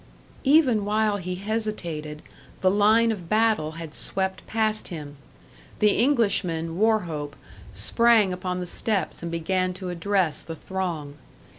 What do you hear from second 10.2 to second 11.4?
the throng.